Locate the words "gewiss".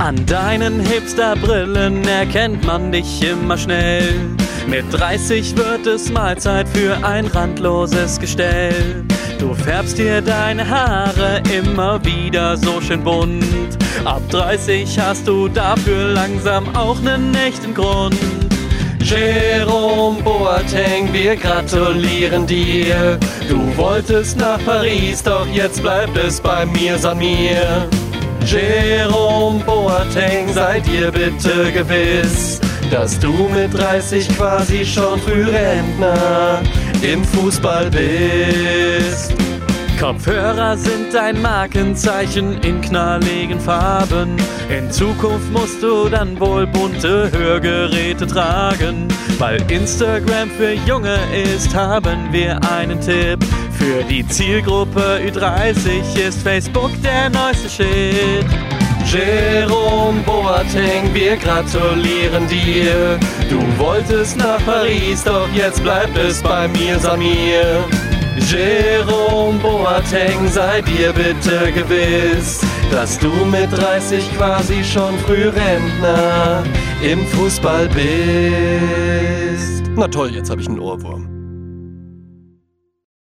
31.72-32.60, 71.72-72.60